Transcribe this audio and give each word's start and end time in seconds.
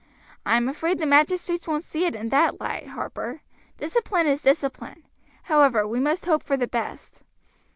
"I'm 0.47 0.67
afraid 0.67 0.97
the 0.97 1.05
magistrates 1.05 1.67
won't 1.67 1.83
see 1.83 2.05
it 2.05 2.15
in 2.15 2.29
that 2.29 2.59
light, 2.59 2.87
Harper; 2.87 3.43
discipline 3.77 4.25
is 4.25 4.41
discipline. 4.41 5.03
However, 5.43 5.87
we 5.87 5.99
must 5.99 6.25
hope 6.25 6.41
for 6.41 6.57
the 6.57 6.65
best." 6.65 7.21